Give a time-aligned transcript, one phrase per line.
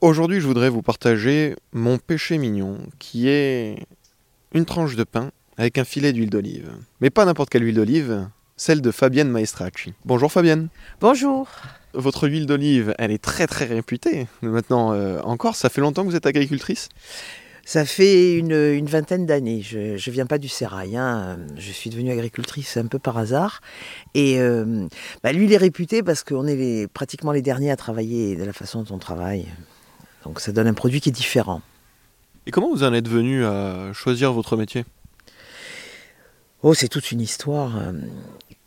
[0.00, 3.84] Aujourd'hui, je voudrais vous partager mon péché mignon, qui est
[4.54, 6.70] une tranche de pain avec un filet d'huile d'olive.
[7.02, 8.26] Mais pas n'importe quelle huile d'olive,
[8.56, 9.92] celle de Fabienne Maestracci.
[10.06, 10.68] Bonjour Fabienne.
[11.02, 11.50] Bonjour.
[11.92, 14.26] Votre huile d'olive, elle est très très réputée.
[14.40, 16.88] Maintenant, euh, encore, ça fait longtemps que vous êtes agricultrice?
[17.66, 19.60] Ça fait une, vingtaine d'années.
[19.60, 20.96] Je ne viens pas du sérail.
[20.96, 21.38] Hein.
[21.58, 23.60] Je suis devenue agricultrice un peu par hasard.
[24.14, 24.86] Et euh,
[25.22, 28.54] bah, l'huile est réputée parce qu'on est les, pratiquement les derniers à travailler de la
[28.54, 29.46] façon dont on travaille.
[30.24, 31.62] Donc ça donne un produit qui est différent.
[32.46, 34.84] Et comment vous en êtes venu à choisir votre métier?
[36.62, 37.72] Oh, c'est toute une histoire.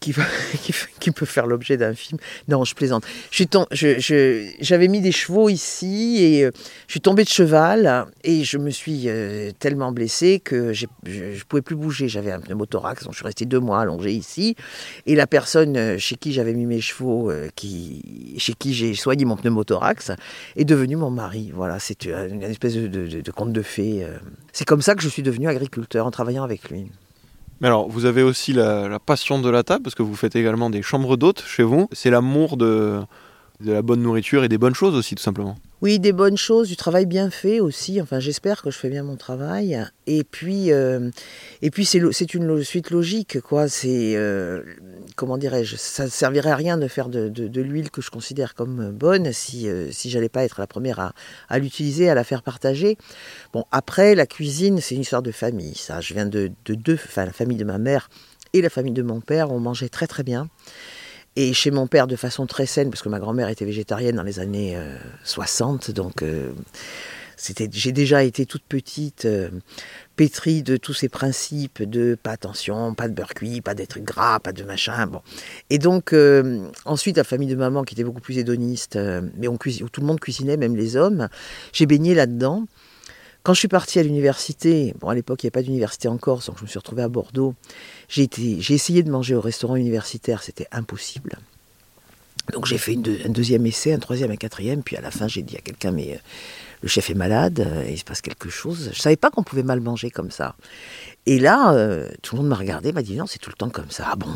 [1.00, 2.18] Qui, peut faire l'objet d'un film.
[2.48, 3.04] Non, je plaisante.
[3.30, 6.50] J'avais mis des chevaux ici et euh,
[6.86, 11.38] je suis tombée de cheval et je me suis euh, tellement blessée que je ne
[11.46, 12.08] pouvais plus bouger.
[12.08, 14.56] J'avais un pneumothorax, donc je suis restée deux mois allongée ici.
[15.04, 17.30] Et la personne euh, chez qui j'avais mis mes chevaux,
[17.60, 20.12] chez qui j'ai soigné mon pneumothorax,
[20.56, 21.52] est devenue mon mari.
[21.54, 24.06] Voilà, c'est une, espèce de, de conte de fées.
[24.52, 26.90] C'est comme ça que je suis devenue agriculteur en travaillant avec lui.
[27.60, 30.70] Mais alors, vous avez aussi la, passion de la table, parce que vous faites également
[30.70, 31.88] des chambres d'hôtes chez vous.
[31.92, 33.00] C'est l'amour de,
[33.60, 35.56] la bonne nourriture et des bonnes choses aussi, tout simplement.
[35.82, 38.02] Oui, des bonnes choses, du travail bien fait aussi.
[38.02, 39.82] Enfin, j'espère que je fais bien mon travail.
[40.06, 41.10] Et puis, euh,
[41.62, 41.98] et puis c'est,
[42.34, 43.66] une suite logique, quoi.
[43.66, 44.62] C'est, euh,
[45.16, 48.54] comment dirais-je, ça ne servirait à rien de faire de, de, l'huile que je considère
[48.54, 51.14] comme bonne si, euh, si j'allais pas être la première à,
[51.48, 52.98] à, l'utiliser, à la faire partager.
[53.54, 56.02] Bon, après, la cuisine, c'est une histoire de famille, ça.
[56.02, 58.10] Je viens de, de deux, enfin, la famille de ma mère
[58.52, 60.48] et la famille de mon père, on mangeait très très bien.
[61.36, 64.24] Et chez mon père de façon très saine, parce que ma grand-mère était végétarienne dans
[64.24, 64.76] les années
[65.24, 66.50] 60, euh, donc euh,
[67.72, 69.48] j'ai déjà été toute petite euh,
[70.16, 74.40] pétrie de tous ces principes de pas attention, pas de beurre cuit, pas d'être gras,
[74.40, 75.06] pas de machin.
[75.06, 75.22] Bon.
[75.70, 76.14] Et donc
[76.84, 78.98] ensuite la famille de maman qui était beaucoup plus hédoniste,
[79.36, 81.28] mais on où tout le monde cuisinait, même les hommes,
[81.72, 82.66] j'ai baigné là-dedans.
[83.42, 86.18] Quand je suis partie à l'université, bon à l'époque il n'y avait pas d'université en
[86.18, 87.54] Corse, donc je me suis retrouvée à Bordeaux,
[88.08, 88.28] j'ai,
[88.68, 91.38] essayé de manger au restaurant universitaire, c'était impossible.
[92.52, 95.42] Donc j'ai fait un deuxième essai, un troisième, un quatrième, puis à la fin j'ai
[95.42, 96.18] dit à quelqu'un, mais euh,
[96.82, 98.84] le chef est malade, euh, il se passe quelque chose.
[98.84, 100.54] Je ne savais pas qu'on pouvait mal manger comme ça.
[101.26, 103.70] Et là, euh, tout le monde m'a regardé, m'a dit, non, c'est tout le temps
[103.70, 104.08] comme ça.
[104.10, 104.30] Ah bon?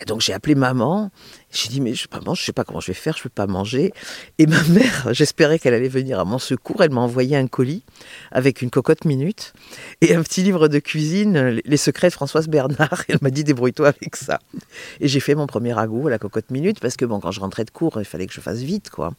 [0.00, 1.10] Et donc j'ai appelé maman.
[1.50, 3.92] J'ai dit mais je ne sais pas comment je vais faire, je peux pas manger.
[4.38, 6.82] Et ma mère, j'espérais qu'elle allait venir à mon secours.
[6.82, 7.82] Elle m'a envoyé un colis
[8.30, 9.52] avec une cocotte minute
[10.00, 13.04] et un petit livre de cuisine, Les secrets de Françoise Bernard.
[13.08, 14.40] elle m'a dit débrouille-toi avec ça.
[15.00, 17.40] Et j'ai fait mon premier ragoût à la cocotte minute parce que bon quand je
[17.40, 19.12] rentrais de cours, il fallait que je fasse vite quoi.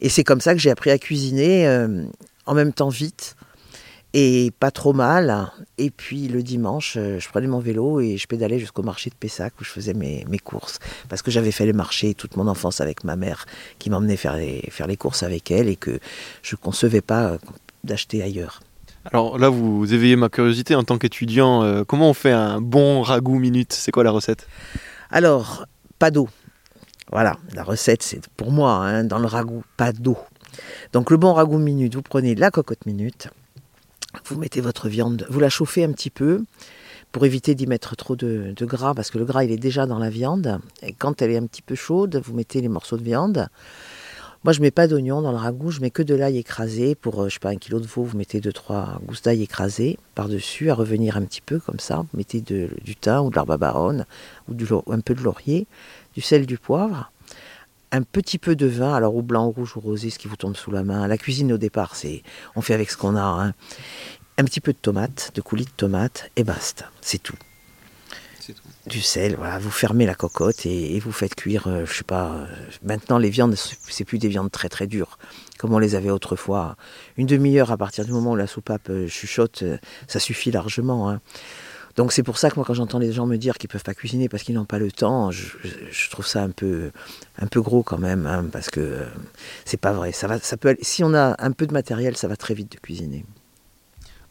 [0.00, 2.04] Et c'est comme ça que j'ai appris à cuisiner euh,
[2.46, 3.36] en même temps vite
[4.14, 5.50] et pas trop mal.
[5.76, 9.16] Et puis le dimanche, euh, je prenais mon vélo et je pédalais jusqu'au marché de
[9.16, 10.78] Pessac où je faisais mes, courses.
[11.08, 13.44] Parce que j'avais fait les marchés toute mon enfance avec ma mère
[13.78, 15.98] qui m'emmenait faire les, faire les courses avec elle et que
[16.42, 17.38] je ne concevais pas euh,
[17.82, 18.60] d'acheter ailleurs.
[19.12, 21.62] Alors là, vous éveillez ma curiosité en tant qu'étudiant.
[21.64, 23.72] Euh, comment on fait un bon ragoût minute?
[23.72, 24.46] C'est quoi la recette?
[25.10, 25.66] Alors,
[25.98, 26.28] pas d'eau.
[27.10, 30.16] Voilà, la recette, c'est pour moi, hein, dans le ragoût, pas d'eau.
[30.92, 33.28] Donc le bon ragoût minute, vous prenez la cocotte minute,
[34.26, 36.44] vous mettez votre viande, vous la chauffez un petit peu
[37.12, 39.98] pour éviter d'y mettre trop de, gras, parce que le gras il est déjà dans
[39.98, 40.58] la viande.
[40.82, 43.48] Et quand elle est un petit peu chaude, vous mettez les morceaux de viande.
[44.42, 46.94] Moi, je mets pas d'oignon dans le ragoût, je mets que de l'ail écrasé.
[46.94, 49.42] Pour, euh, je sais pas, un kilo de veau, vous mettez deux, trois gousses d'ail
[49.42, 51.98] écrasées par-dessus, à revenir un petit peu comme ça.
[51.98, 54.04] Vous mettez du thym ou de l'herbe baronne,
[54.50, 54.54] ou
[54.92, 55.66] un peu de laurier,
[56.14, 57.10] du sel, du poivre
[57.94, 60.34] un petit peu de vin, alors au blanc, au rouge ou rosé, ce qui vous
[60.34, 61.06] tombe sous la main.
[61.06, 62.24] La cuisine au départ, c'est
[62.56, 63.22] on fait avec ce qu'on a.
[63.22, 63.54] Hein.
[64.36, 66.90] Un petit peu de tomate, de coulis de tomate, et basta.
[67.00, 67.36] C'est tout.
[68.86, 69.58] Du sel, voilà.
[69.58, 72.32] Vous fermez la cocotte et, vous faites cuire, euh, je sais pas.
[72.32, 72.46] Euh,
[72.82, 75.18] maintenant, les viandes, c'est plus des viandes très très dures,
[75.56, 76.76] comme on les avait autrefois.
[77.16, 79.62] Une demi-heure à partir du moment où la soupape euh, chuchote,
[80.08, 81.08] ça suffit largement.
[81.08, 81.20] Hein.
[81.96, 83.94] Donc c'est pour ça que moi quand j'entends les gens me dire qu'ils peuvent pas
[83.94, 86.90] cuisiner parce qu'ils n'ont pas le temps, je, trouve ça un peu,
[87.38, 89.06] un peu gros quand même, hein, parce que euh,
[89.64, 90.12] c'est pas vrai.
[90.12, 92.72] Ça va, ça peut, si on a un peu de matériel, ça va très vite
[92.72, 93.24] de cuisiner.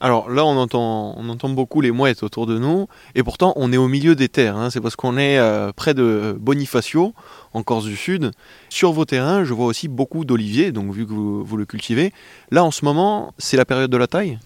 [0.02, 3.72] Alors là, on entend, on entend beaucoup les mouettes autour de nous, et pourtant on
[3.72, 4.58] est au milieu des terres.
[4.58, 4.70] Hein.
[4.70, 7.14] C'est parce qu'on est euh, près de Bonifacio,
[7.54, 8.32] en Corse du Sud.
[8.68, 12.12] Sur vos terrains, je vois aussi beaucoup d'oliviers, donc vu que vous, vous le cultivez.
[12.52, 14.40] Là, en ce moment, c'est la période de la taille?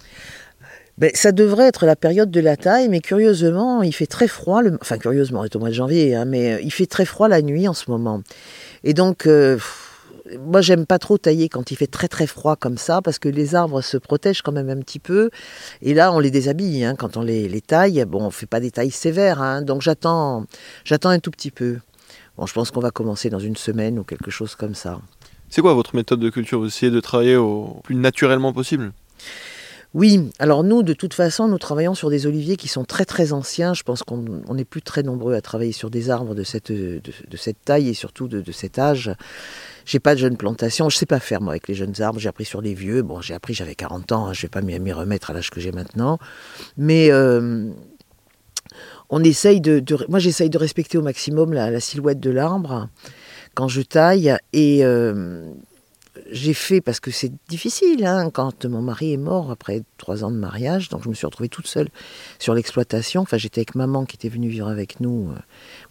[0.98, 4.64] Ben, ça devrait être la période de la taille, mais curieusement, il fait très froid.
[4.64, 4.78] Le...
[4.82, 7.28] Enfin, curieusement, on est au mois de janvier, hein, mais euh, il fait très froid
[7.28, 8.24] la nuit en ce moment.
[8.84, 9.60] Et donc, euh,
[10.40, 13.30] moi, j'aime pas trop tailler quand il fait très très froid comme ça, parce que
[13.30, 15.30] les arbres se protègent quand même un petit peu.
[15.84, 18.04] Et là, on les déshabille hein, quand on les, les, taille.
[18.06, 20.46] Bon, on fait pas des tailles sévères, hein, donc j'attends,
[20.84, 21.78] j'attends un tout petit peu.
[22.38, 25.00] Bon, je pense qu'on va commencer dans une semaine ou quelque chose comme ça.
[25.50, 26.60] C'est quoi votre méthode de culture?
[26.60, 28.92] Vous essayez de travailler au plus naturellement possible?
[29.94, 33.32] Oui, alors nous, de toute façon, nous travaillons sur des oliviers qui sont très très
[33.32, 33.74] anciens.
[33.74, 34.24] Je pense qu'on
[34.54, 37.02] n'est plus très nombreux à travailler sur des arbres de cette, de,
[37.36, 39.12] cette taille et surtout de, cet âge.
[39.86, 42.20] J'ai pas de jeunes plantations, je sais pas faire moi avec les jeunes arbres.
[42.20, 43.02] J'ai appris sur les vieux.
[43.02, 45.62] Bon, j'ai appris, j'avais 40 ans, hein, je vais pas m'y remettre à l'âge que
[45.62, 46.20] j'ai maintenant.
[46.78, 47.70] Mais euh,
[49.10, 52.90] on essaye de, moi j'essaye de respecter au maximum la, silhouette de l'arbre
[53.56, 55.50] quand je taille et euh,
[56.32, 60.32] j'ai fait parce que c'est difficile hein, quand mon mari est mort après trois ans
[60.32, 61.90] de mariage, donc je me suis retrouvée toute seule
[62.40, 63.22] sur l'exploitation.
[63.22, 65.40] Enfin, j'étais avec maman qui était venue vivre avec nous euh,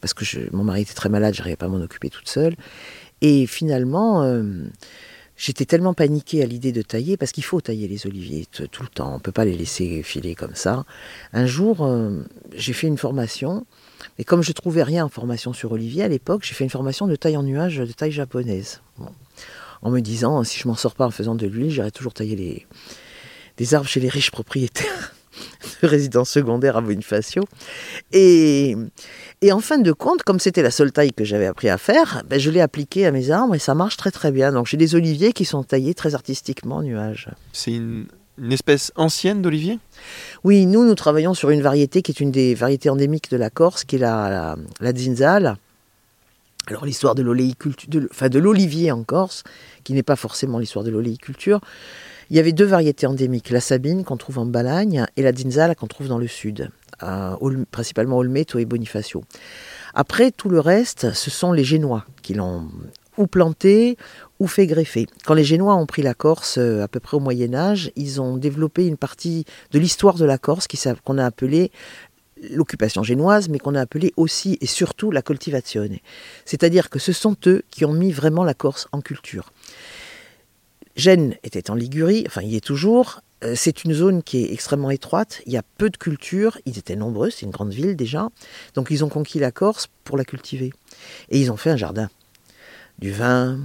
[0.00, 0.24] parce que
[0.54, 2.56] mon mari était très malade, je n'arrivais pas à m'en occuper toute seule.
[3.22, 4.64] Et finalement, euh,
[5.36, 8.88] j'étais tellement paniquée à l'idée de tailler parce qu'il faut tailler les oliviers tout le
[8.88, 9.14] temps.
[9.14, 10.84] On peut pas les laisser filer comme ça.
[11.32, 12.22] Un jour, euh,
[12.54, 13.66] j'ai fait une formation.
[14.18, 17.06] Et comme je trouvais rien en formation sur olivier à l'époque, j'ai fait une formation
[17.06, 18.80] de taille en nuage de taille japonaise
[19.86, 22.34] en me disant si je m'en sors pas en faisant de l'huile, j'irai toujours tailler
[22.34, 22.66] les,
[23.56, 25.14] des arbres chez les riches propriétaires
[25.82, 27.44] de résidences secondaires à Bonifacio.
[28.12, 28.76] Et,
[29.42, 32.24] et en fin de compte, comme c'était la seule taille que j'avais appris à faire,
[32.28, 34.50] ben je l'ai appliqué à mes arbres et ça marche très très bien.
[34.50, 37.28] Donc j'ai des oliviers qui sont taillés très artistiquement en nuages.
[37.52, 38.06] C'est une,
[38.50, 39.78] espèce ancienne d'olivier?
[40.42, 43.50] Oui, nous, nous travaillons sur une variété qui est une des variétés endémiques de la
[43.50, 45.56] Corse, qui est la, la, la zinzale
[46.68, 49.44] alors l'histoire de l'oléiculture, l'olivier en Corse,
[49.84, 51.60] qui n'est pas forcément l'histoire de l'oléiculture,
[52.30, 55.74] il y avait deux variétés endémiques, la sabine qu'on trouve en Balagne et la dinzala
[55.74, 57.38] qu'on trouve dans le sud, à,
[57.70, 59.22] principalement Olmeto et Bonifacio.
[59.94, 62.68] Après, tout le reste, ce sont les Génois qui l'ont
[63.16, 63.96] ou planté
[64.38, 65.06] ou fait greffer.
[65.24, 68.20] Quand les Génois ont pris la Corse euh, à peu près au Moyen Âge, ils
[68.20, 70.66] ont développé une partie de l'histoire de la Corse
[71.04, 71.70] qu'on a appelée
[72.50, 75.98] l'occupation génoise, mais qu'on a appelé aussi et surtout la cultivazione.
[76.44, 79.52] C'est-à-dire que ce sont eux qui ont mis vraiment la Corse en culture.
[80.96, 83.20] Gênes était en Ligurie, enfin il y est toujours.
[83.44, 86.78] Euh, c'est une zone qui est extrêmement étroite, il y a peu de culture, ils
[86.78, 88.28] étaient nombreux, c'est une grande ville déjà,
[88.74, 90.72] donc ils ont conquis la Corse pour la cultiver.
[91.28, 92.08] Et ils ont fait un jardin
[92.98, 93.58] du vin,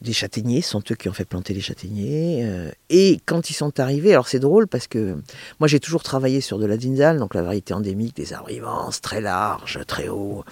[0.00, 2.44] des châtaigniers, sont eux qui ont fait planter les châtaigniers.
[2.44, 5.16] Euh, et quand ils sont arrivés, alors c'est drôle parce que
[5.60, 9.00] moi j'ai toujours travaillé sur de la dinzale, donc la variété endémique des arbres immenses,
[9.00, 10.44] très larges, très hauts.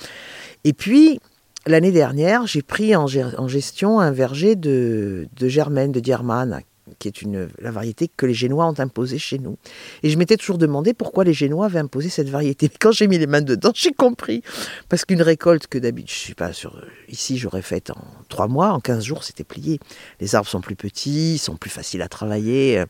[0.65, 1.21] Et puis,
[1.67, 6.63] l'année dernière, j'ai pris en, gestion un verger de, de germaine, de Dierman,
[6.99, 9.57] qui est une, la variété que les Génois ont imposée chez nous.
[10.03, 12.69] Et je m'étais toujours demandé pourquoi les Génois avaient imposé cette variété.
[12.81, 14.43] Quand j'ai mis les mains dedans, j'ai compris.
[14.89, 18.73] Parce qu'une récolte que d'habitude, je suis pas sur, ici j'aurais faite en trois mois,
[18.73, 19.81] en 15 jours, c'était plié.
[20.21, 22.85] Les arbres sont plus petits, sont plus faciles à travailler.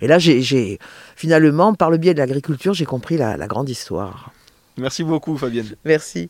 [0.00, 0.78] Et là, j'ai
[1.16, 4.32] finalement, par le biais de l'agriculture, j'ai compris la, la grande histoire.
[4.78, 5.74] Merci beaucoup, Fabienne.
[5.84, 6.28] Merci.